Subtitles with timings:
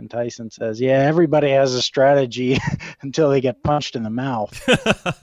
[0.00, 2.56] And Tyson says, Yeah, everybody has a strategy
[3.02, 4.50] until they get punched in the mouth.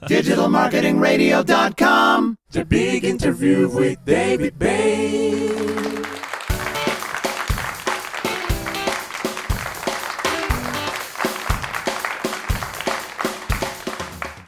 [0.06, 2.38] DigitalMarketingRadio.com.
[2.52, 6.04] The big interview with David Bain.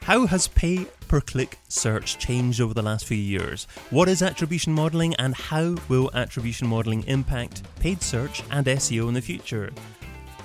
[0.03, 3.67] How has pay per click search changed over the last few years?
[3.91, 9.15] What is attribution modeling and how will attribution modeling impact paid search and SEO in
[9.15, 9.73] the future?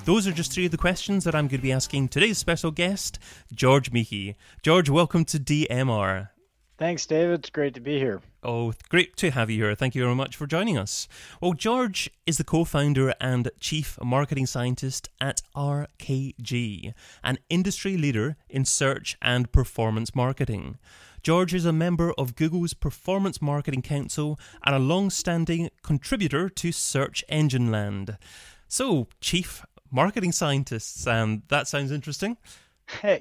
[0.06, 2.70] Those are just three of the questions that I'm going to be asking today's special
[2.70, 3.18] guest,
[3.52, 4.36] George Michie.
[4.62, 6.29] George, welcome to DMR.
[6.78, 7.39] Thanks, David.
[7.39, 8.21] It's great to be here.
[8.43, 9.74] Oh, great to have you here.
[9.74, 11.07] Thank you very much for joining us.
[11.42, 16.93] Well, George is the co founder and chief marketing scientist at RKG,
[17.24, 20.78] an industry leader in search and performance marketing.
[21.24, 26.71] George is a member of Google's Performance Marketing Council and a long standing contributor to
[26.71, 28.20] Search Engine Land.
[28.68, 29.64] So, chief
[29.96, 32.38] marketing scientists, and that sounds interesting.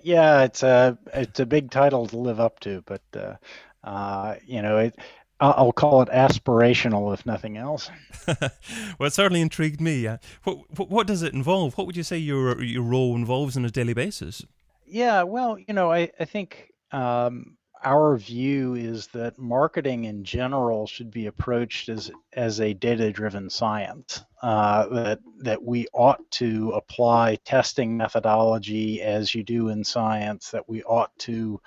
[0.03, 3.37] yeah, it's a it's a big title to live up to, but uh,
[3.85, 4.99] uh, you know, it,
[5.41, 7.91] I'll call it aspirational, if nothing else.
[8.27, 10.07] well, it certainly intrigued me.
[10.07, 11.77] Uh, what, what, what does it involve?
[11.77, 14.45] What would you say your your role involves on a daily basis?
[14.87, 20.87] Yeah, well, you know, I I think um, our view is that marketing in general
[20.87, 26.71] should be approached as as a data driven science uh, that that we ought to
[26.71, 31.61] apply testing methodology as you do in science that we ought to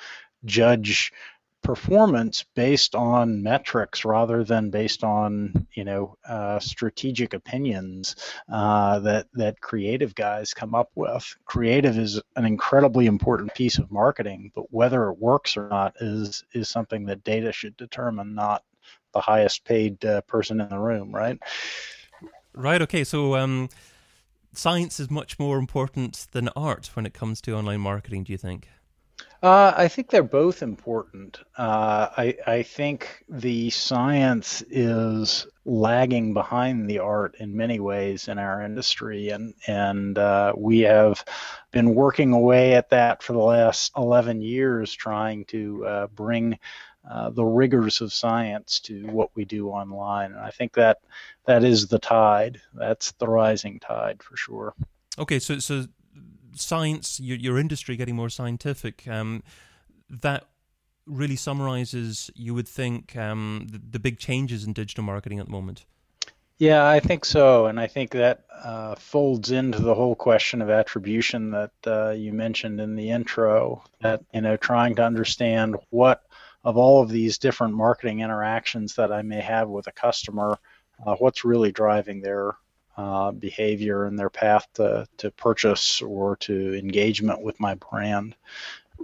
[0.45, 1.11] judge
[1.67, 8.15] performance based on metrics rather than based on you know uh, strategic opinions
[8.49, 11.35] uh, that that creative guys come up with.
[11.43, 16.45] Creative is an incredibly important piece of marketing, but whether it works or not is
[16.53, 18.63] is something that data should determine, not
[19.13, 21.37] the highest paid uh, person in the room, right?
[22.53, 22.81] Right.
[22.81, 23.03] Okay.
[23.03, 23.35] So.
[23.35, 23.67] Um,
[24.53, 28.39] science is much more important than art when it comes to online marketing, do you
[28.39, 28.69] think?
[29.43, 31.39] Uh, I think they're both important.
[31.57, 38.39] Uh, I, I think the science is lagging behind the art in many ways in
[38.39, 41.23] our industry, and and uh, we have
[41.71, 46.57] been working away at that for the last 11 years, trying to uh, bring
[47.09, 50.31] uh, the rigors of science to what we do online.
[50.31, 50.97] And I think that
[51.45, 52.59] that is the tide.
[52.73, 54.73] That's the rising tide for sure.
[55.19, 55.85] Okay, so so
[56.59, 59.43] science, your, your industry getting more scientific, um,
[60.09, 60.47] that
[61.05, 65.51] really summarizes, you would think, um, the, the, big changes in digital marketing at the
[65.51, 65.85] moment.
[66.57, 70.71] Yeah, I think so, and I think that uh, folds into the whole question of
[70.71, 73.83] attribution that uh, you mentioned in the intro.
[74.01, 76.23] That you know, trying to understand what
[76.63, 80.57] of all of these different marketing interactions that I may have with a customer,
[81.05, 82.55] uh, what's really driving their
[82.97, 88.35] uh, behavior and their path to, to purchase or to engagement with my brand.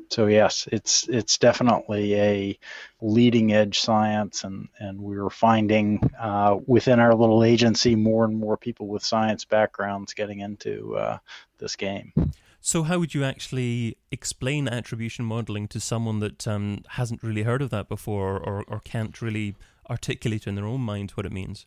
[0.10, 2.60] So yes, it's it's definitely a
[3.00, 8.58] leading edge science, and and we're finding uh, within our little agency more and more
[8.58, 11.18] people with science backgrounds getting into uh,
[11.60, 12.12] this game.
[12.60, 17.62] So, how would you actually explain attribution modeling to someone that um, hasn't really heard
[17.62, 19.56] of that before, or, or can't really
[19.90, 21.66] articulate in their own mind what it means?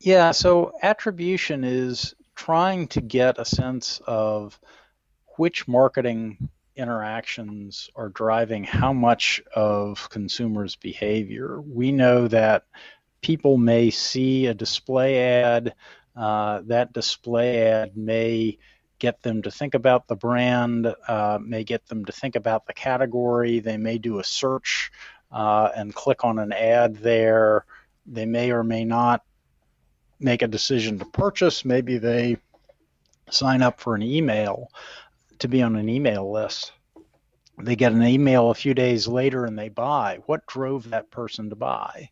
[0.00, 4.58] Yeah, so attribution is trying to get a sense of
[5.36, 11.60] which marketing interactions are driving how much of consumers' behavior.
[11.60, 12.64] We know that
[13.22, 15.74] people may see a display ad,
[16.16, 18.58] uh, that display ad may
[18.98, 22.74] get them to think about the brand, uh, may get them to think about the
[22.74, 24.90] category, they may do a search
[25.32, 27.64] uh, and click on an ad there.
[28.06, 29.22] They may or may not
[30.24, 31.64] make a decision to purchase.
[31.64, 32.38] Maybe they
[33.30, 34.70] sign up for an email
[35.38, 36.72] to be on an email list.
[37.58, 40.20] They get an email a few days later and they buy.
[40.26, 42.10] What drove that person to buy?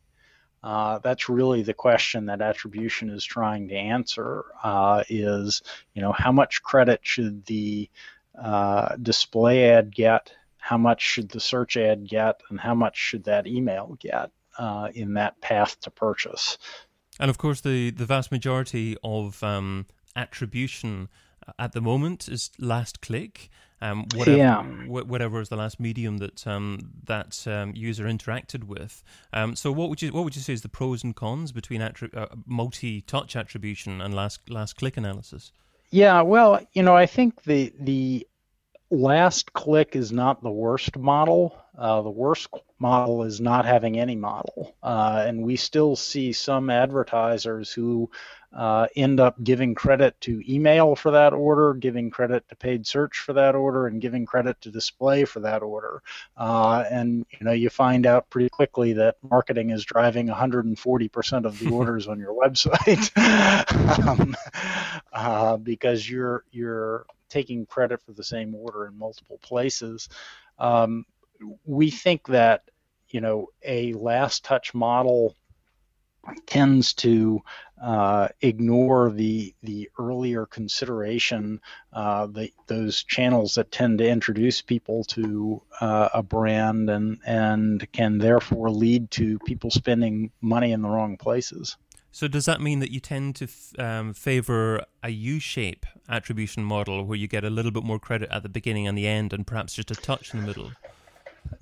[0.63, 4.45] Uh, that's really the question that attribution is trying to answer.
[4.63, 5.63] Uh, is
[5.95, 7.91] you know how much credit should the
[8.41, 10.33] uh, display ad get?
[10.59, 12.41] How much should the search ad get?
[12.49, 16.59] And how much should that email get uh, in that path to purchase?
[17.21, 19.87] And of course, the, the vast majority of um,
[20.17, 21.09] attribution
[21.59, 23.51] at the moment is last click.
[23.81, 24.63] Um, whatever, yeah.
[24.63, 29.03] wh- whatever is the last medium that um, that um, user interacted with.
[29.33, 31.81] Um, so, what would you what would you say is the pros and cons between
[31.81, 35.51] attri- uh, multi-touch attribution and last last click analysis?
[35.91, 38.25] Yeah, well, you know, I think the the
[38.91, 41.59] last click is not the worst model.
[41.77, 42.49] Uh, the worst
[42.83, 44.75] model is not having any model.
[44.83, 48.11] Uh, and we still see some advertisers who
[48.53, 53.21] uh, end up giving credit to email for that order, giving credit to paid search
[53.21, 56.03] for that order, and giving credit to display for that order.
[56.37, 61.59] Uh, and you know you find out pretty quickly that marketing is driving 140% of
[61.61, 63.09] the orders on your website
[64.07, 64.37] um,
[65.13, 70.11] uh, because you're you're taking credit for the same order in multiple places.
[70.59, 71.07] Um,
[71.65, 72.63] we think that
[73.13, 75.37] you know a last touch model
[76.47, 77.41] tends to
[77.83, 81.61] uh, ignore the the earlier consideration,
[81.93, 87.91] uh, the, those channels that tend to introduce people to uh, a brand and and
[87.93, 91.77] can therefore lead to people spending money in the wrong places.
[92.15, 97.05] So does that mean that you tend to f- um, favor a U-shape attribution model
[97.05, 99.47] where you get a little bit more credit at the beginning and the end, and
[99.47, 100.73] perhaps just a touch in the middle?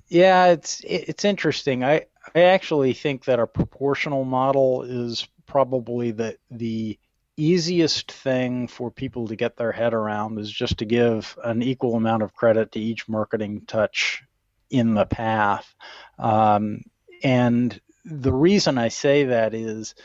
[0.07, 1.83] Yeah, it's it's interesting.
[1.83, 2.05] I
[2.35, 6.99] I actually think that a proportional model is probably the the
[7.37, 11.95] easiest thing for people to get their head around is just to give an equal
[11.95, 14.23] amount of credit to each marketing touch
[14.69, 15.73] in the path.
[16.19, 16.83] Um,
[17.23, 19.95] and the reason I say that is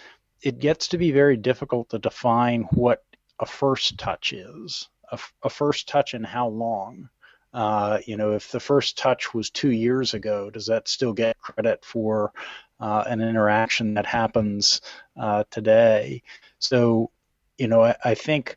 [0.43, 3.05] it gets to be very difficult to define what
[3.39, 4.89] a first touch is.
[5.11, 7.09] A, a first touch and how long.
[7.53, 11.39] Uh, you know, if the first touch was two years ago, does that still get
[11.39, 12.33] credit for
[12.81, 14.81] uh, an interaction that happens
[15.19, 16.23] uh, today?
[16.59, 17.11] So,
[17.57, 18.57] you know, I, I, think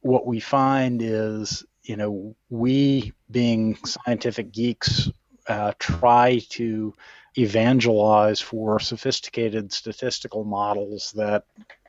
[0.00, 5.10] what we find is, you know, we being scientific geeks
[5.46, 6.94] uh, try to
[7.36, 11.44] evangelize for sophisticated statistical models that,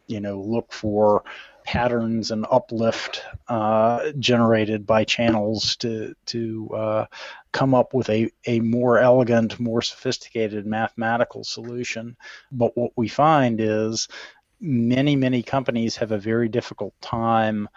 [0.07, 1.23] you know, look for
[1.65, 7.05] patterns and uplift uh, generated by channels to to uh,
[7.51, 12.15] come up with a, a more elegant, more sophisticated mathematical solution.
[12.51, 14.07] But what we find is
[14.61, 17.67] many many companies have a very difficult time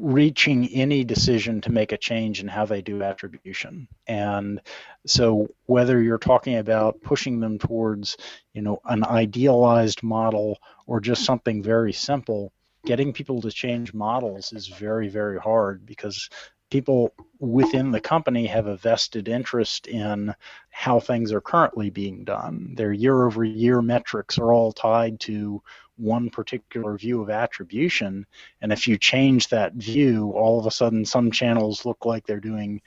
[0.00, 3.86] reaching any decision to make a change in how they do attribution.
[4.06, 4.60] And
[5.06, 8.16] so whether you're talking about pushing them towards,
[8.54, 12.50] you know, an idealized model or just something very simple,
[12.86, 16.28] getting people to change models is very, very hard because
[16.70, 20.34] people within the company have a vested interest in
[20.70, 22.74] how things are currently being done.
[22.76, 25.62] Their year over year metrics are all tied to
[25.96, 28.24] one particular view of attribution.
[28.62, 32.40] And if you change that view, all of a sudden some channels look like they're
[32.40, 32.80] doing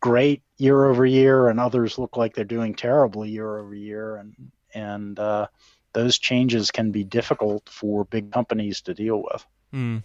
[0.00, 4.16] great year over year and others look like they're doing terribly year over year.
[4.16, 4.34] And,
[4.74, 5.46] and, uh,
[5.92, 9.46] those changes can be difficult for big companies to deal with.
[9.74, 10.02] Mm.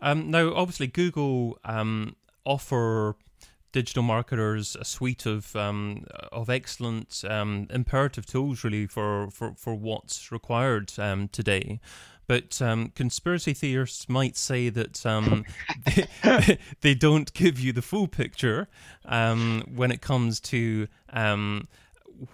[0.00, 3.16] Um, now, obviously, Google um, offer
[3.72, 9.74] digital marketers a suite of um, of excellent um, imperative tools, really, for, for, for
[9.74, 11.80] what's required um, today.
[12.26, 15.44] But um, conspiracy theorists might say that um,
[15.84, 18.68] they, they, don't give you the full picture
[19.04, 20.88] um, when it comes to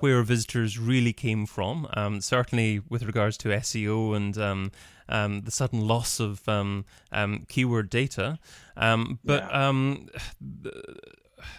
[0.00, 1.88] where visitors really came from.
[1.94, 4.72] Um, certainly with regards to SEO and um,
[5.08, 8.38] um, the sudden loss of um, um, keyword data,
[8.76, 9.94] um, but yeah.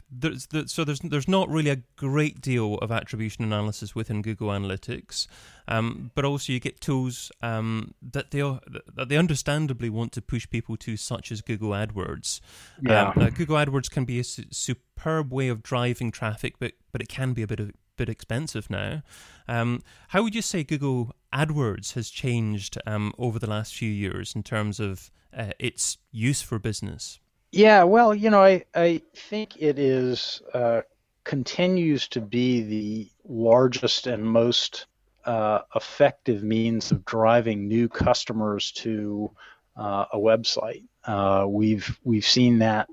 [0.09, 5.27] there's, so there's there's not really a great deal of attribution analysis within Google Analytics,
[5.67, 8.61] but also you get tools that they are,
[8.95, 12.39] that they understandably want to push people to, such as Google AdWords.
[12.81, 13.11] Yeah.
[13.15, 17.09] now Google AdWords can be a su- superb way of driving traffic, but but it
[17.09, 19.03] can be a bit of bit expensive now.
[19.47, 24.35] Um, how would you say Google AdWords has changed um, over the last few years
[24.35, 27.19] in terms of uh, its use for business?
[27.51, 30.81] Yeah, well, you know, I, I think it is uh,
[31.23, 34.87] continues to be the largest and most
[35.25, 39.29] uh, effective means of driving new customers to
[39.77, 40.85] uh, a website.
[41.03, 42.89] Uh, we've we've seen that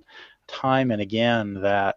[0.48, 1.96] time and again that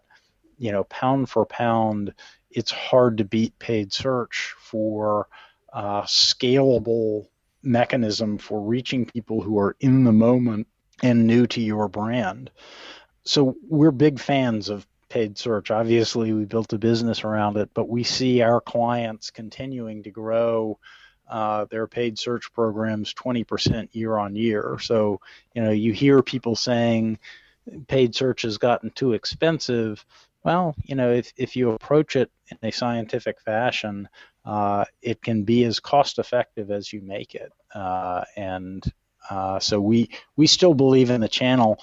[0.58, 2.14] you know pound for pound
[2.54, 5.28] it's hard to beat paid search for
[5.72, 7.26] a scalable
[7.62, 10.66] mechanism for reaching people who are in the moment
[11.02, 12.50] and new to your brand.
[13.24, 15.70] So we're big fans of paid search.
[15.70, 20.78] Obviously, we built a business around it, but we see our clients continuing to grow
[21.28, 24.78] uh, their paid search programs 20% year on year.
[24.80, 25.20] So,
[25.54, 27.18] you know, you hear people saying
[27.88, 30.04] paid search has gotten too expensive.
[30.44, 34.08] Well, you know, if, if you approach it in a scientific fashion,
[34.44, 37.52] uh, it can be as cost effective as you make it.
[37.74, 38.84] Uh, and
[39.30, 41.78] uh, so we we still believe in the channel.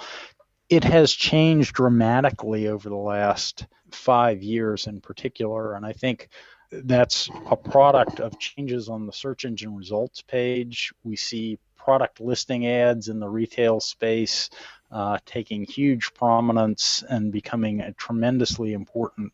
[0.67, 6.29] It has changed dramatically over the last five years in particular, and I think
[6.71, 10.91] that's a product of changes on the search engine results page.
[11.03, 14.49] We see product listing ads in the retail space
[14.91, 19.31] uh, taking huge prominence and becoming a tremendously important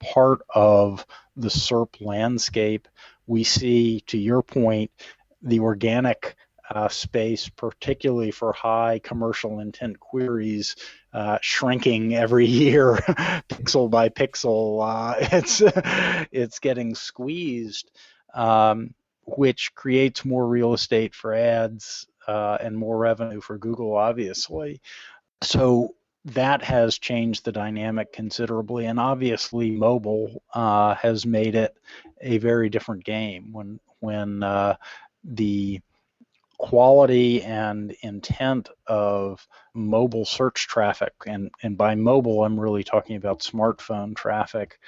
[0.00, 1.04] part of
[1.36, 2.88] the SERP landscape.
[3.26, 4.90] We see, to your point,
[5.42, 6.36] the organic
[6.70, 10.76] uh, space, particularly for high commercial intent queries,
[11.12, 12.94] uh, shrinking every year,
[13.48, 14.80] pixel by pixel.
[14.82, 15.62] Uh, it's
[16.32, 17.90] it's getting squeezed,
[18.34, 18.94] um,
[19.26, 24.80] which creates more real estate for ads uh, and more revenue for Google, obviously.
[25.42, 25.94] So
[26.26, 31.74] that has changed the dynamic considerably, and obviously mobile uh, has made it
[32.20, 34.76] a very different game when when uh,
[35.24, 35.80] the
[36.58, 43.40] quality and intent of mobile search traffic and and by mobile I'm really talking about
[43.40, 44.78] smartphone traffic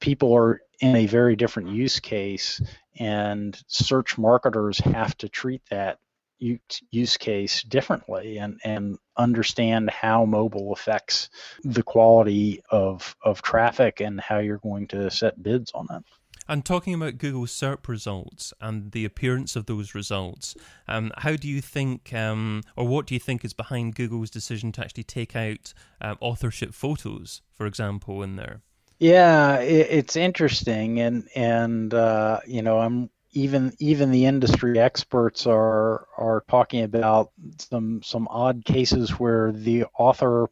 [0.00, 2.60] people are in a very different use case
[2.98, 5.98] and search marketers have to treat that
[6.38, 11.30] use case differently and, and understand how mobile affects
[11.62, 16.04] the quality of, of traffic and how you're going to set bids on it.
[16.46, 20.54] And talking about Google SERP results and the appearance of those results,
[20.86, 24.70] um, how do you think, um, or what do you think is behind Google's decision
[24.72, 25.72] to actually take out
[26.02, 28.60] um, authorship photos, for example, in there?
[28.98, 35.46] Yeah, it, it's interesting, and and uh, you know I'm even even the industry experts
[35.46, 40.48] are are talking about some some odd cases where the author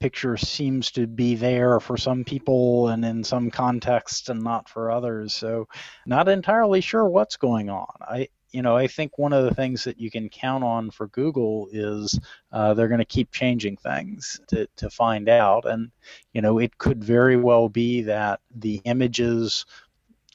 [0.00, 4.90] picture seems to be there for some people and in some contexts and not for
[4.90, 5.34] others.
[5.34, 5.68] So
[6.04, 7.86] not entirely sure what's going on.
[8.00, 11.08] I you know i think one of the things that you can count on for
[11.08, 12.18] google is
[12.52, 15.64] uh, they're going to keep changing things to, to find out.
[15.66, 15.90] And
[16.32, 19.66] you know it could very well be that the images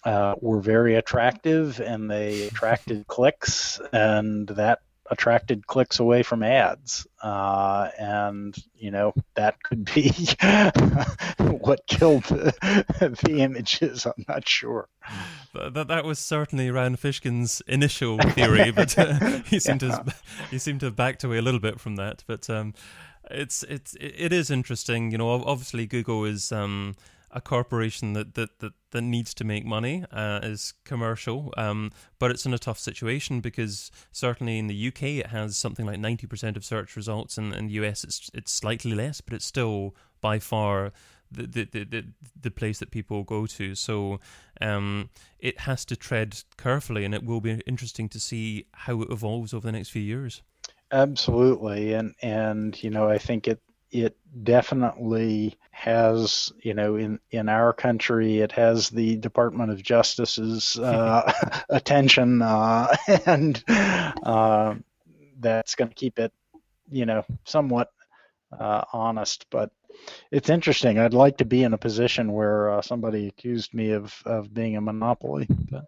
[0.09, 4.79] uh, were very attractive and they attracted clicks and that
[5.11, 7.05] attracted clicks away from ads.
[7.21, 10.09] Uh, and you know that could be
[11.37, 14.07] what killed the, the, images.
[14.07, 14.87] I'm not sure.
[15.53, 19.99] That, that was certainly rand fishkin's initial theory but uh, he seemed yeah.
[19.99, 20.15] to
[20.49, 22.23] he seemed to have backed away a little bit from that.
[22.25, 22.73] But um,
[23.29, 25.11] it's it's it is interesting.
[25.11, 26.95] You know obviously google is um,
[27.31, 32.31] a corporation that that that, that needs to make money uh, is commercial, um, but
[32.31, 36.27] it's in a tough situation because certainly in the UK it has something like ninety
[36.27, 39.95] percent of search results, and in the US it's it's slightly less, but it's still
[40.21, 40.91] by far
[41.31, 42.05] the the the,
[42.41, 43.75] the place that people go to.
[43.75, 44.19] So
[44.61, 45.09] um,
[45.39, 49.53] it has to tread carefully, and it will be interesting to see how it evolves
[49.53, 50.41] over the next few years.
[50.91, 57.49] Absolutely, and and you know I think it it definitely has, you know, in, in
[57.49, 61.31] our country, it has the Department of Justice's uh,
[61.69, 64.75] attention, uh, and uh,
[65.39, 66.31] that's going to keep it,
[66.91, 67.91] you know, somewhat
[68.57, 69.45] uh, honest.
[69.49, 69.71] But
[70.31, 70.99] it's interesting.
[70.99, 74.77] I'd like to be in a position where uh, somebody accused me of, of being
[74.77, 75.47] a monopoly.
[75.49, 75.85] But,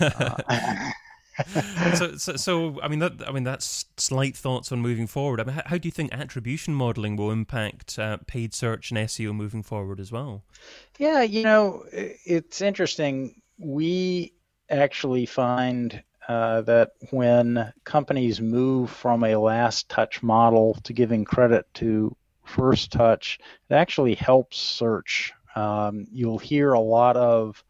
[0.00, 0.36] uh,
[1.94, 5.40] so, so, so, I mean, that, I mean, that's slight thoughts on moving forward.
[5.40, 8.98] I mean, how, how do you think attribution modeling will impact uh, paid search and
[8.98, 10.44] SEO moving forward as well?
[10.98, 13.40] Yeah, you know, it's interesting.
[13.58, 14.32] We
[14.70, 21.66] actually find uh, that when companies move from a last touch model to giving credit
[21.74, 23.38] to first touch,
[23.68, 25.32] it actually helps search.
[25.56, 27.62] Um, you'll hear a lot of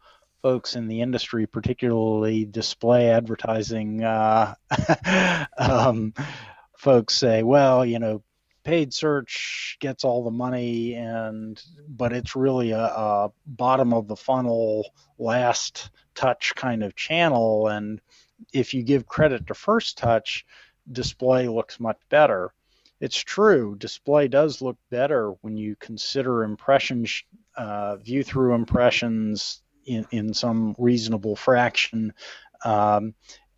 [0.45, 4.53] folks in the industry, particularly display advertising uh,
[5.57, 6.13] um,
[6.77, 8.21] folks, say, well, you know,
[8.63, 11.59] paid search gets all the money, and
[11.89, 14.87] but it's really a, a bottom of the funnel,
[15.17, 17.99] last touch kind of channel, and
[18.53, 20.45] if you give credit to first touch,
[20.91, 22.53] display looks much better.
[23.01, 27.23] It's true, display does look better when you consider impressions,
[27.57, 32.13] uh, view through impressions, in, in some reasonable fraction
[32.63, 33.13] um,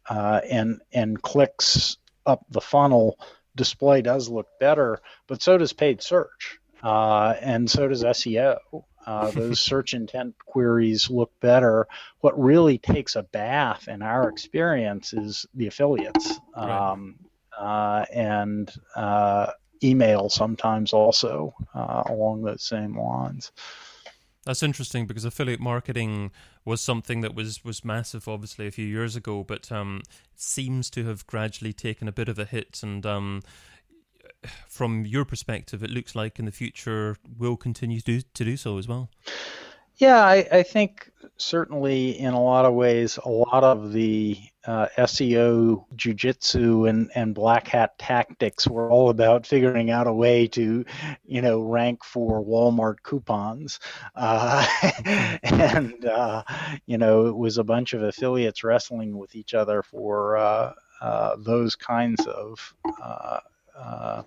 [0.09, 3.19] uh, and and clicks up the funnel
[3.55, 8.57] display does look better but so does paid search uh, and so does SEO
[9.07, 11.87] uh, those search intent queries look better.
[12.19, 17.15] What really takes a bath in our experience is the affiliates um,
[17.57, 19.51] uh, and uh,
[19.83, 23.51] email sometimes also uh, along those same lines
[24.47, 26.31] that's interesting because affiliate marketing
[26.63, 30.01] was something that was, was massive, obviously, a few years ago, but um,
[30.37, 32.79] seems to have gradually taken a bit of a hit.
[32.81, 33.41] And um,
[34.69, 38.55] from your perspective, it looks like in the future will continue to do, to do
[38.55, 39.09] so as well.
[39.97, 44.87] Yeah, I, I think certainly in a lot of ways, a lot of the uh,
[44.97, 50.85] SEO jujitsu and, and black hat tactics were all about figuring out a way to,
[51.25, 53.79] you know, rank for Walmart coupons.
[54.15, 54.67] Uh,
[55.43, 56.43] and, uh,
[56.85, 61.35] you know, it was a bunch of affiliates wrestling with each other for uh, uh,
[61.39, 64.23] those kinds of uh,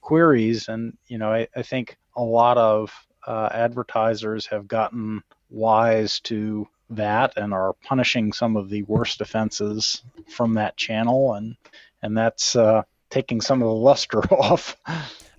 [0.00, 0.68] queries.
[0.68, 2.92] And, you know, I, I, think a lot of
[3.26, 10.54] advertisers have gotten wise to that and are punishing some of the worst offenses from
[10.54, 11.56] that channel, and
[12.02, 14.76] and that's uh, taking some of the luster off.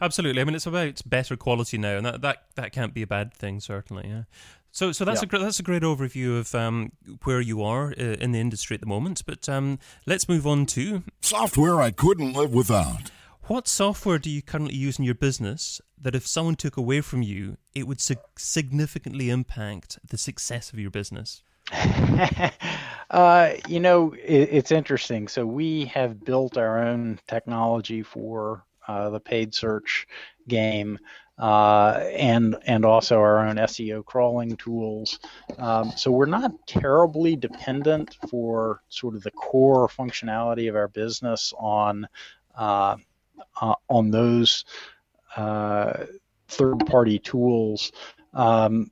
[0.01, 0.42] Absolutely.
[0.42, 3.34] I mean, it's about better quality now, and that that, that can't be a bad
[3.34, 4.08] thing, certainly.
[4.08, 4.24] Yeah.
[4.72, 5.38] So, so that's yeah.
[5.38, 6.92] a that's a great overview of um,
[7.24, 9.24] where you are uh, in the industry at the moment.
[9.25, 13.10] But um, let's move on to software I couldn't live without.
[13.47, 17.21] What software do you currently use in your business that if someone took away from
[17.21, 21.43] you, it would significantly impact the success of your business?
[23.11, 25.27] uh, you know, it, it's interesting.
[25.27, 30.07] So we have built our own technology for uh, the paid search
[30.47, 30.97] game.
[31.37, 35.19] Uh, and and also our own SEO crawling tools.
[35.57, 41.53] Um, so we're not terribly dependent for sort of the core functionality of our business
[41.59, 42.07] on
[43.62, 44.65] uh, on those
[45.35, 46.05] uh,
[46.47, 47.91] third-party tools.
[48.33, 48.91] Um,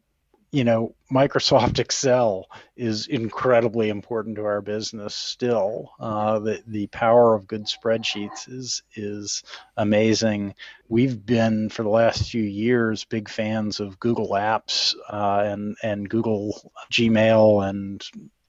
[0.53, 5.91] you know, Microsoft Excel is incredibly important to our business still.
[5.99, 9.43] Uh, the the power of good spreadsheets is is
[9.77, 10.53] amazing.
[10.87, 16.07] We've been for the last few years big fans of Google Apps uh, and and
[16.07, 18.05] Google Gmail and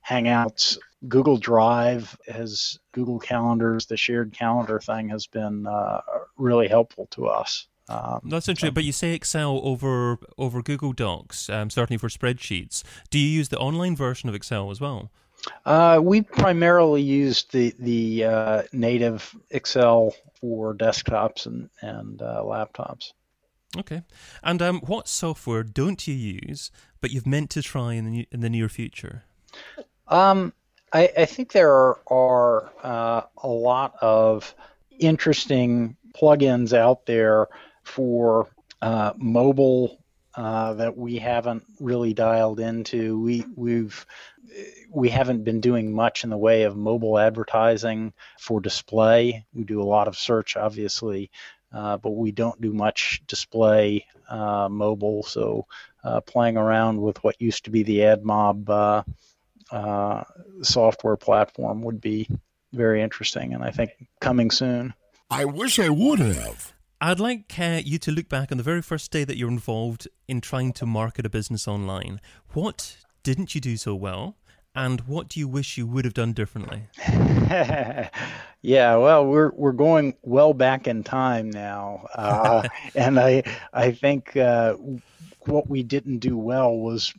[0.09, 6.01] Hangouts Google Drive has Google Calendars, the shared calendar thing has been uh,
[6.37, 7.67] really helpful to us.
[7.89, 8.73] Um, That's interesting.
[8.73, 12.83] But you say Excel over over Google Docs, um, certainly for spreadsheets.
[13.11, 15.11] Do you use the online version of Excel as well?
[15.67, 23.13] Uh, we primarily used the the uh, native Excel for desktops and and uh, laptops.
[23.77, 24.03] Okay.
[24.43, 28.41] And um, what software don't you use, but you've meant to try in the in
[28.41, 29.25] the near future?
[30.09, 30.53] Um,
[30.93, 34.55] I, I think there are, uh, a lot of
[34.99, 37.49] interesting plugins out there
[37.83, 38.49] for
[38.81, 39.99] uh, mobile
[40.37, 43.21] uh, that we haven't really dialed into.
[43.21, 44.05] We we've
[44.91, 49.47] we haven't been doing much in the way of mobile advertising for display.
[49.55, 51.31] We do a lot of search, obviously,
[51.73, 55.23] uh, but we don't do much display uh, mobile.
[55.23, 55.67] So
[56.03, 59.05] uh, playing around with what used to be the AdMob
[59.71, 60.25] uh,
[60.63, 62.29] software platform would be
[62.73, 64.95] very interesting, and I think coming soon.
[65.31, 66.73] I wish I would have.
[67.01, 70.09] I'd like uh, you to look back on the very first day that you're involved
[70.27, 72.21] in trying to market a business online.
[72.53, 74.37] What didn't you do so well?
[74.77, 76.89] And what do you wish you would have done differently?
[78.63, 84.37] yeah, well, we're we're going well back in time now, uh, and I I think
[84.37, 84.77] uh,
[85.47, 87.15] what we didn't do well was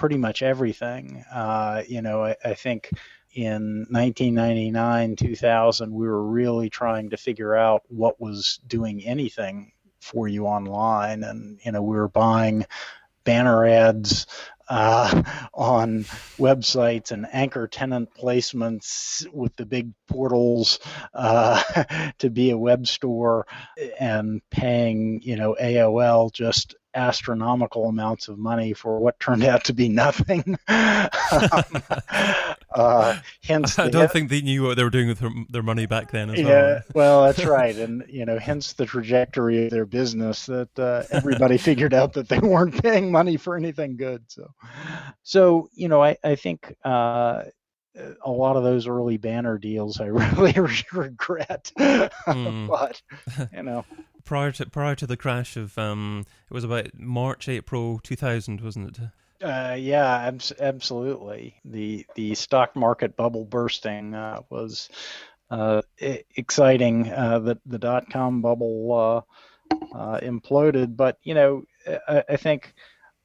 [0.00, 1.22] pretty much everything.
[1.30, 2.88] Uh, you know, I, I, think
[3.34, 10.26] in 1999, 2000, we were really trying to figure out what was doing anything for
[10.26, 12.64] you online, and you know, we were buying
[13.24, 14.26] banner ads
[14.70, 16.04] uh, on
[16.38, 20.78] websites and anchor tenant placements with the big portals
[21.12, 21.62] uh,
[22.18, 23.46] to be a web store
[24.00, 29.72] and paying you know AOL just astronomical amounts of money for what turned out to
[29.72, 30.58] be nothing.
[30.68, 31.64] um,
[32.72, 36.10] uh, hence, I don't think they knew what they were doing with their money back
[36.10, 36.30] then.
[36.34, 36.82] yeah, well.
[36.94, 41.58] well, that's right, and you know, hence the trajectory of their business that uh, everybody
[41.58, 44.22] figured out that they weren't paying money for anything good.
[44.28, 44.50] So,
[45.22, 46.74] so you know, I I think.
[46.84, 47.44] Uh,
[48.24, 50.54] a lot of those early banner deals I really
[50.92, 52.68] regret, mm.
[52.68, 53.02] but
[53.52, 53.84] you know
[54.30, 58.96] prior to prior to the crash of um, it was about March April 2000, wasn't
[58.96, 59.44] it?
[59.44, 61.56] Uh, yeah, abs- absolutely.
[61.64, 64.88] The the stock market bubble bursting uh, was
[65.50, 67.10] uh, I- exciting.
[67.10, 69.26] Uh, the the dot com bubble
[69.72, 71.64] uh, uh, imploded, but you know,
[72.08, 72.72] I, I think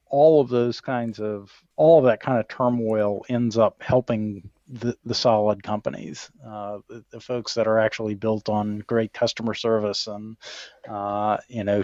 [0.08, 4.97] all of those kinds of all of that kind of turmoil ends up helping the,
[5.06, 10.08] the solid companies, uh, the, the, folks that are actually built on great customer service
[10.08, 10.38] and
[10.89, 11.84] uh, you know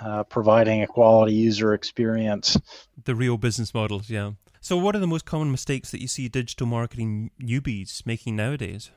[0.00, 2.58] uh, providing a quality user experience.
[3.04, 4.32] The real business models, yeah.
[4.60, 8.90] So, what are the most common mistakes that you see digital marketing newbies making nowadays?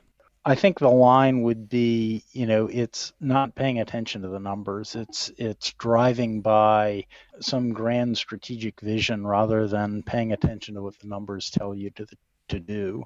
[0.44, 4.96] I think the line would be, you know, it's not paying attention to the numbers.
[4.96, 7.06] It's it's driving by
[7.40, 12.06] some grand strategic vision rather than paying attention to what the numbers tell you to
[12.48, 13.04] to do.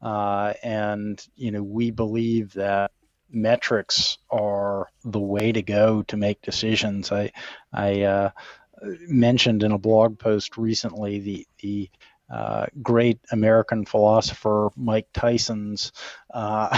[0.00, 2.92] Uh, and you know, we believe that
[3.30, 7.12] metrics are the way to go to make decisions.
[7.12, 7.32] I
[7.72, 8.30] I uh,
[9.08, 11.90] mentioned in a blog post recently the the
[12.30, 15.92] uh, great American philosopher Mike Tyson's
[16.34, 16.68] uh,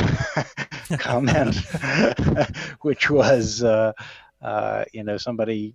[0.99, 1.57] comment,
[2.83, 3.93] which was, uh,
[4.41, 5.75] uh, you know, somebody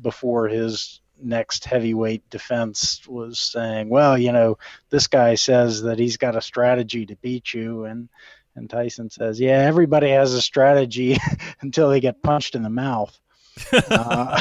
[0.00, 4.58] before his next heavyweight defense was saying, well, you know,
[4.90, 8.08] this guy says that he's got a strategy to beat you, and
[8.56, 11.16] and Tyson says, yeah, everybody has a strategy
[11.60, 13.16] until they get punched in the mouth.
[13.72, 14.40] uh,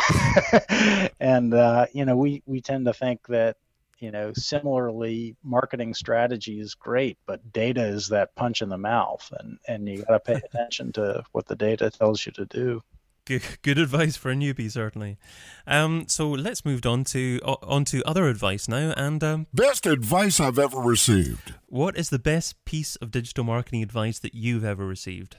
[1.19, 3.57] and uh, you know, we we tend to think that
[3.99, 9.29] you know, similarly, marketing strategy is great, but data is that punch in the mouth,
[9.39, 12.81] and and you got to pay attention to what the data tells you to do.
[13.29, 15.19] Good, good advice for a newbie, certainly.
[15.67, 18.91] Um, so let's move on to on to other advice now.
[18.97, 21.53] And um, best advice I've ever received.
[21.67, 25.37] What is the best piece of digital marketing advice that you've ever received?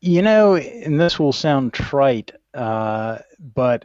[0.00, 3.84] You know, and this will sound trite, uh, but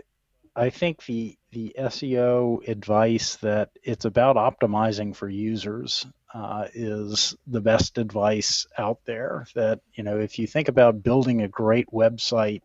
[0.56, 7.60] I think the the SEO advice that it's about optimizing for users uh, is the
[7.60, 9.46] best advice out there.
[9.56, 12.62] That you know, if you think about building a great website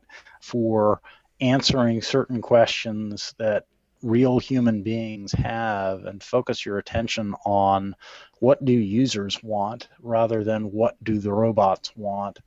[0.46, 1.00] for
[1.40, 3.64] answering certain questions that
[4.02, 7.94] real human beings have and focus your attention on
[8.40, 12.38] what do users want rather than what do the robots want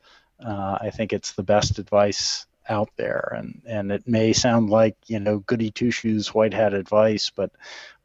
[0.45, 3.33] uh, i think it's the best advice out there.
[3.35, 7.51] And and it may sound like you know goody two shoes white hat advice but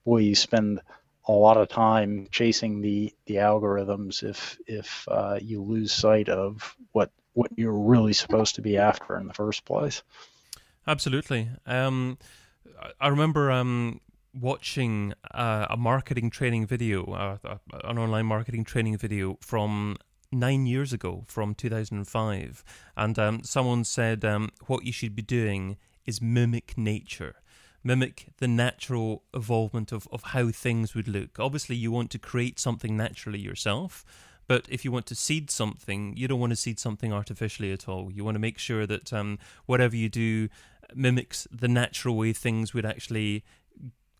[0.04, 0.80] boy you spend
[1.26, 6.76] a lot of time chasing the the algorithms if if uh, you lose sight of
[6.92, 10.02] what what you're really supposed to be after in the first place
[10.86, 12.18] absolutely um,
[13.00, 14.00] i remember um,
[14.34, 19.96] watching uh, a marketing training video uh, an online marketing training video from
[20.34, 22.64] nine years ago from 2005.
[22.96, 27.36] And um, someone said um, what you should be doing is mimic nature.
[27.82, 31.38] Mimic the natural evolvement of, of how things would look.
[31.38, 34.04] Obviously, you want to create something naturally yourself,
[34.46, 37.88] but if you want to seed something, you don't want to seed something artificially at
[37.88, 38.10] all.
[38.12, 40.48] You want to make sure that um, whatever you do
[40.94, 43.44] mimics the natural way things would actually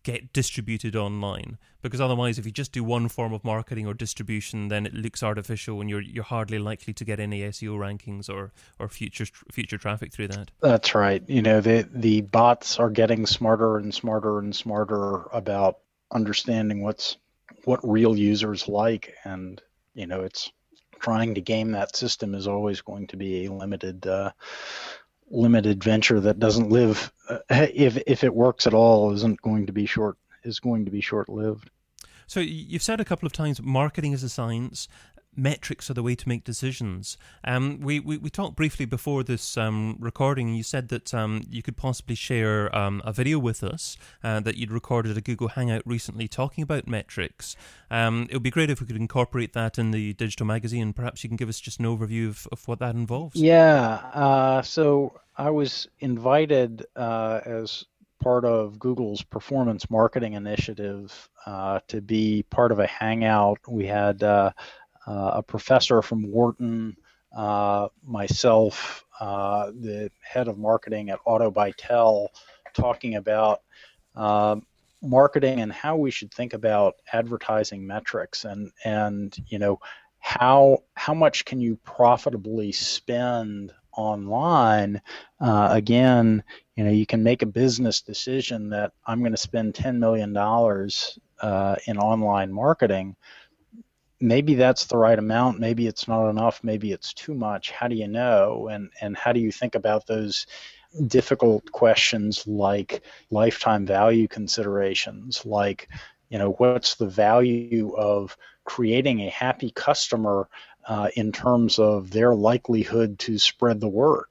[0.03, 1.57] get distributed online.
[1.81, 5.23] Because otherwise if you just do one form of marketing or distribution then it looks
[5.23, 9.77] artificial and you're you're hardly likely to get any SEO rankings or or future future
[9.77, 10.51] traffic through that.
[10.61, 11.23] That's right.
[11.27, 15.79] You know the the bots are getting smarter and smarter and smarter about
[16.11, 17.17] understanding what's
[17.65, 19.61] what real users like and
[19.95, 20.51] you know it's
[20.99, 24.31] trying to game that system is always going to be a limited uh,
[25.29, 29.73] limited venture that doesn't live uh, if if it works at all isn't going to
[29.73, 31.69] be short is going to be short lived.
[32.27, 34.87] So you've said a couple of times marketing is a science
[35.35, 37.17] metrics are the way to make decisions.
[37.43, 40.53] Um, we, we, we talked briefly before this um, recording.
[40.53, 44.57] You said that um, you could possibly share um, a video with us uh, that
[44.57, 47.55] you'd recorded a Google Hangout recently talking about metrics.
[47.91, 50.93] Um, it would be great if we could incorporate that in the digital magazine.
[50.93, 53.35] Perhaps you can give us just an overview of, of what that involves.
[53.35, 54.01] Yeah.
[54.13, 57.85] Uh, so I was invited uh, as
[58.21, 63.59] part of Google's performance marketing initiative uh, to be part of a hangout.
[63.67, 64.51] We had uh,
[65.07, 66.97] a professor from Wharton,
[67.35, 72.27] uh, myself, uh, the head of marketing at AutoBytel,
[72.73, 73.61] talking about
[75.01, 79.79] marketing and how we should think about advertising metrics and and you know
[80.19, 84.99] how how much can you profitably spend online?
[85.39, 86.43] Uh, again
[86.75, 90.33] you know you can make a business decision that i'm going to spend 10 million
[90.33, 93.15] dollars uh, in online marketing
[94.25, 97.95] maybe that's the right amount maybe it's not enough maybe it's too much how do
[97.95, 98.67] you know?
[98.67, 100.47] And and how do you think about those
[101.07, 105.89] difficult questions like lifetime value considerations like
[106.29, 110.47] you know what's the value of creating a happy customer
[110.87, 114.27] uh, in terms of their likelihood to spread the word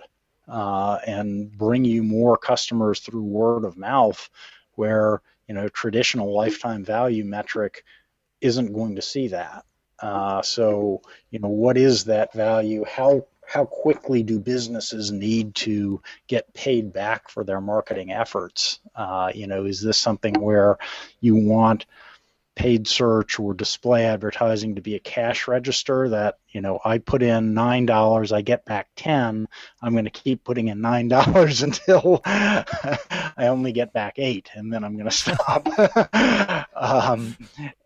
[0.48, 4.30] uh, and bring you more customers through word of mouth
[4.74, 7.84] where you know traditional lifetime value metric
[8.40, 9.64] isn't going to see that
[10.04, 12.84] uh, so, you know, what is that value?
[12.84, 18.80] How how quickly do businesses need to get paid back for their marketing efforts?
[18.94, 20.76] Uh, you know, is this something where
[21.20, 21.86] you want
[22.54, 27.20] paid search or display advertising to be a cash register that you know i put
[27.20, 29.48] in nine dollars i get back ten
[29.82, 34.72] i'm going to keep putting in nine dollars until i only get back eight and
[34.72, 35.66] then i'm going to stop
[36.76, 37.36] um,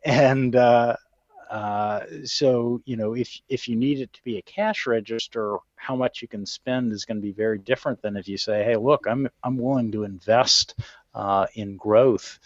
[0.05, 0.95] and uh,
[1.51, 5.97] uh, so you know if if you need it to be a cash register how
[5.97, 8.77] much you can spend is going to be very different than if you say hey
[8.77, 10.75] look i'm i'm willing to invest
[11.15, 12.39] uh, in growth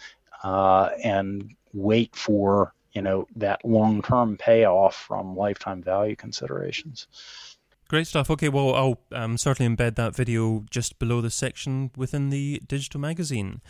[0.43, 7.07] uh, and wait for you know that long-term payoff from lifetime value considerations.
[7.89, 8.29] Great stuff.
[8.29, 12.99] Okay, well, I'll um, certainly embed that video just below the section within the digital
[12.99, 13.61] magazine.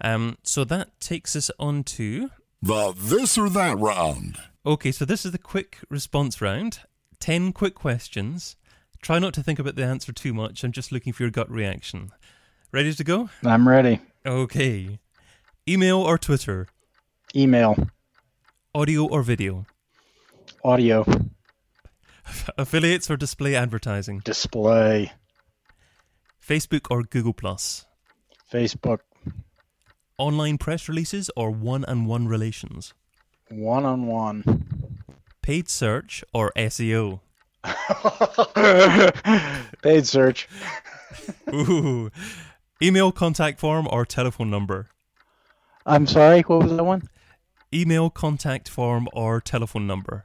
[0.00, 2.30] Um, so that takes us on to
[2.62, 4.38] the this or that round.
[4.66, 6.80] Okay, so this is the quick response round.
[7.20, 8.56] Ten quick questions.
[9.00, 10.64] Try not to think about the answer too much.
[10.64, 12.10] I'm just looking for your gut reaction.
[12.72, 13.30] Ready to go?
[13.44, 14.00] I'm ready.
[14.26, 14.98] Okay.
[15.68, 16.66] Email or Twitter?
[17.36, 17.76] Email.
[18.74, 19.66] Audio or video?
[20.64, 21.06] Audio.
[22.58, 24.18] Affiliates or display advertising?
[24.24, 25.12] Display.
[26.44, 27.86] Facebook or Google Plus?
[28.52, 28.98] Facebook.
[30.18, 32.94] Online press releases or one-on-one relations?
[33.48, 34.66] One-on-one.
[35.42, 37.20] Paid search or SEO?
[39.82, 40.48] Paid search.
[41.52, 42.10] Ooh.
[42.82, 44.88] Email contact form or telephone number?
[45.86, 47.02] I'm sorry, what was that one?
[47.72, 50.24] Email contact form or telephone number?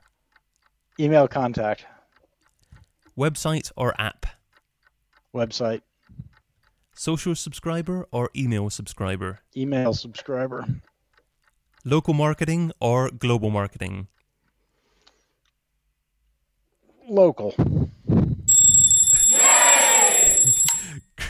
[1.00, 1.86] Email contact.
[3.18, 4.26] Website or app?
[5.36, 5.82] Website.
[6.94, 9.40] Social subscriber or email subscriber?
[9.56, 10.66] Email subscriber.
[11.84, 14.08] Local marketing or global marketing?
[17.10, 17.56] Local.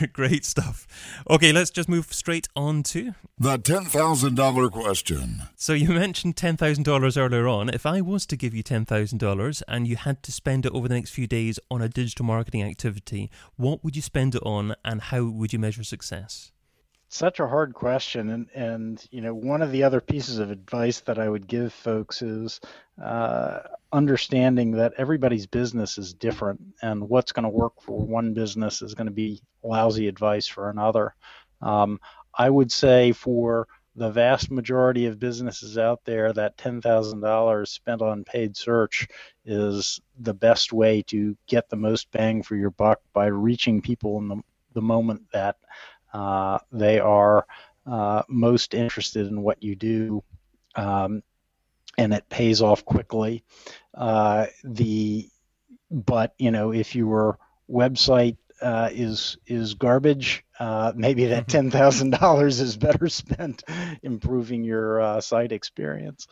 [0.12, 0.86] Great stuff.
[1.30, 5.42] Okay, let's just move straight on to the $10,000 question.
[5.56, 7.68] So, you mentioned $10,000 earlier on.
[7.70, 10.94] If I was to give you $10,000 and you had to spend it over the
[10.94, 15.00] next few days on a digital marketing activity, what would you spend it on and
[15.02, 16.52] how would you measure success?
[17.12, 21.00] Such a hard question and and you know one of the other pieces of advice
[21.00, 22.58] that i would give folks is
[23.02, 23.58] uh,
[23.92, 28.94] understanding that everybody's business is different and what's going to work for one business is
[28.94, 31.14] going to be lousy advice for another.
[31.60, 32.00] Um,
[32.36, 38.24] i would say for the vast majority of businesses out there that $10,000 spent on
[38.24, 39.06] paid search
[39.44, 44.18] is the best way to get the most bang for your buck by reaching people
[44.18, 44.40] in the,
[44.72, 45.56] the moment that
[46.12, 47.46] uh, they are
[47.86, 50.22] uh, most interested in what you do,
[50.74, 51.22] um,
[51.98, 53.44] and it pays off quickly.
[53.94, 55.28] Uh, the
[55.90, 57.38] but you know if your
[57.70, 63.62] website uh, is is garbage, uh, maybe that ten thousand dollars is better spent
[64.02, 66.26] improving your site experience.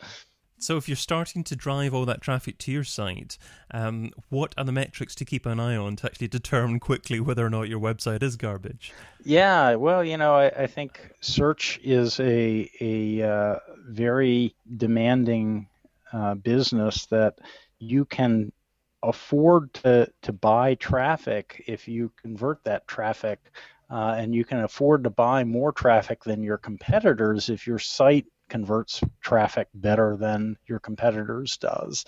[0.61, 3.39] So, if you're starting to drive all that traffic to your site,
[3.71, 7.43] um, what are the metrics to keep an eye on to actually determine quickly whether
[7.43, 8.93] or not your website is garbage?
[9.23, 15.67] Yeah, well, you know, I, I think search is a a uh, very demanding
[16.13, 17.39] uh, business that
[17.79, 18.51] you can
[19.01, 23.39] afford to to buy traffic if you convert that traffic.
[23.89, 28.25] Uh, and you can afford to buy more traffic than your competitors if your site
[28.51, 32.03] converts traffic better than your competitors does.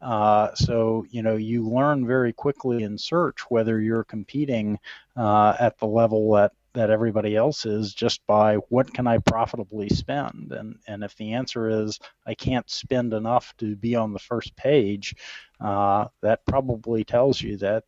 [0.00, 4.78] Uh, so you know you learn very quickly in search whether you're competing
[5.16, 9.88] uh, at the level that that everybody else is just by what can I profitably
[9.88, 14.20] spend and and if the answer is I can't spend enough to be on the
[14.20, 15.16] first page,
[15.60, 17.82] uh, that probably tells you that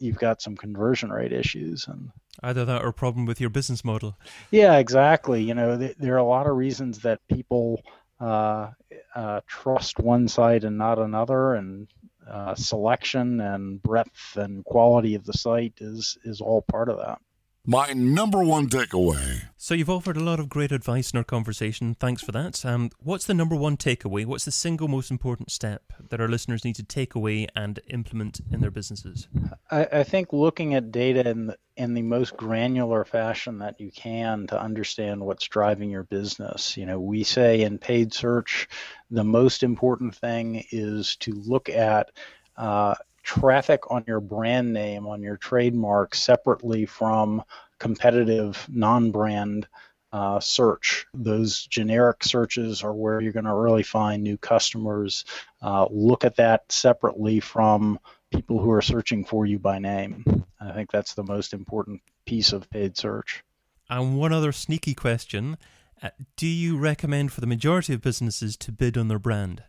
[0.00, 2.10] you've got some conversion rate issues and
[2.42, 4.16] either that or a problem with your business model.
[4.50, 5.42] Yeah exactly.
[5.42, 7.82] You know th- there are a lot of reasons that people
[8.20, 8.70] uh,
[9.14, 11.88] uh, trust one site and not another and
[12.30, 17.20] uh, selection and breadth and quality of the site is is all part of that
[17.64, 19.42] my number one takeaway.
[19.56, 21.94] So you've offered a lot of great advice in our conversation.
[21.94, 22.64] Thanks for that.
[22.64, 24.26] Um, what's the number one takeaway?
[24.26, 28.40] What's the single most important step that our listeners need to take away and implement
[28.50, 29.28] in their businesses?
[29.70, 33.92] I, I think looking at data in the, in the most granular fashion that you
[33.92, 36.76] can to understand what's driving your business.
[36.76, 38.68] You know, we say in paid search,
[39.10, 42.10] the most important thing is to look at
[42.56, 47.42] uh, traffic on your brand name, on your trademark, separately from
[47.78, 49.66] competitive non brand
[50.12, 51.06] uh, search.
[51.14, 55.24] Those generic searches are where you're going to really find new customers.
[55.62, 57.98] Uh, look at that separately from
[58.30, 60.44] people who are searching for you by name.
[60.60, 63.42] I think that's the most important piece of paid search.
[63.88, 65.56] And one other sneaky question
[66.02, 69.62] Uh, do you recommend for the majority of businesses to bid on their brand?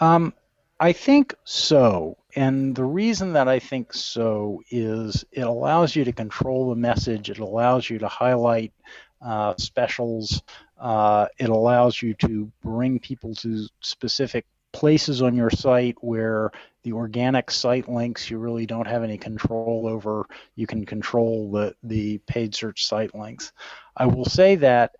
[0.00, 0.34] Um,
[0.80, 2.16] I think so.
[2.36, 7.30] And the reason that I think so is it allows you to control the message,
[7.30, 8.72] it allows you to highlight
[9.20, 10.42] uh, specials,
[10.78, 16.52] uh, it allows you to bring people to specific places on your site where
[16.84, 20.26] the organic site links you really don't have any control over.
[20.54, 23.52] You can control the, the paid search site links.
[23.96, 24.92] I will say that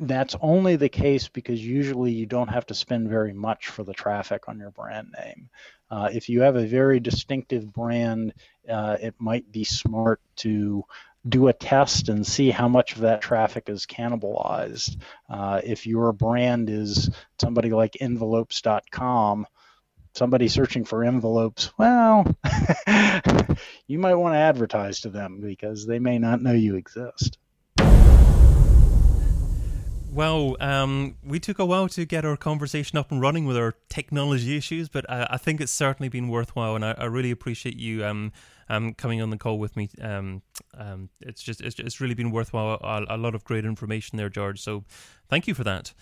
[0.00, 3.92] that's only the case because usually you don't have to spend very much for the
[3.92, 5.48] traffic on your brand name.
[5.90, 8.34] Uh, if you have a very distinctive brand,
[8.68, 10.84] uh, it might be smart to
[11.26, 15.00] do a test and see how much of that traffic is cannibalized.
[15.28, 19.46] Uh, if your brand is somebody like envelopes.com,
[20.14, 22.26] somebody searching for envelopes, well,
[23.86, 27.38] you might want to advertise to them because they may not know you exist.
[30.14, 33.74] Well, um, we took a while to get our conversation up and running with our
[33.88, 37.76] technology issues, but I, I think it's certainly been worthwhile, and I, I really appreciate
[37.76, 38.30] you um,
[38.68, 39.90] um, coming on the call with me.
[40.00, 40.42] Um,
[40.78, 42.78] um, it's just it's, it's really been worthwhile.
[42.84, 44.60] A, a, lot of great information there, George.
[44.60, 44.84] So,
[45.28, 45.92] thank you for that.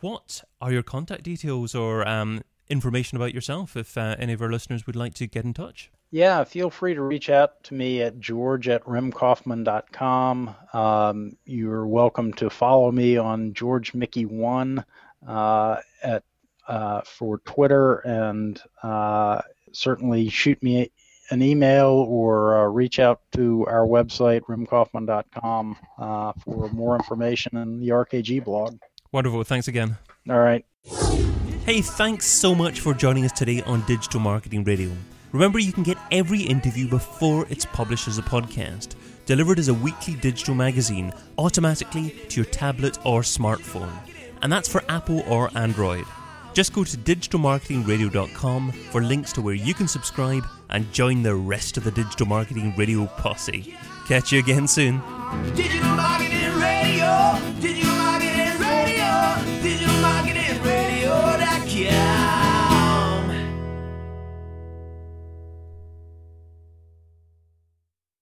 [0.00, 4.50] What are your contact details or um, information about yourself if uh, any of our
[4.50, 5.90] listeners would like to get in touch?
[6.12, 10.54] Yeah, feel free to reach out to me at george at rimmkaufman.com.
[10.74, 14.84] Um, you're welcome to follow me on George Michie1
[15.26, 16.22] uh, at
[16.68, 19.40] uh, for Twitter and uh,
[19.72, 20.92] certainly shoot me
[21.30, 27.82] an email or uh, reach out to our website, rimmkaufman.com, uh, for more information and
[27.82, 28.78] the RKG blog.
[29.12, 29.42] Wonderful.
[29.44, 29.96] Thanks again.
[30.28, 30.66] All right.
[31.64, 34.90] Hey, thanks so much for joining us today on Digital Marketing Radio.
[35.32, 39.74] Remember, you can get every interview before it's published as a podcast, delivered as a
[39.74, 43.92] weekly digital magazine automatically to your tablet or smartphone.
[44.42, 46.04] And that's for Apple or Android.
[46.52, 51.78] Just go to digitalmarketingradio.com for links to where you can subscribe and join the rest
[51.78, 53.74] of the Digital Marketing Radio posse.
[54.06, 55.00] Catch you again soon.